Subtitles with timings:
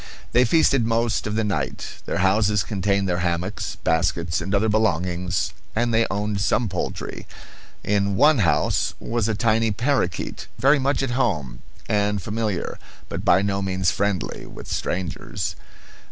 [0.31, 2.01] They feasted most of the night.
[2.07, 7.27] Their houses contained their hammocks, baskets, and other belongings, and they owned some poultry.
[7.83, 12.79] In one house was a tiny parakeet, very much at home, and familiar,
[13.09, 15.55] but by no means friendly, with strangers.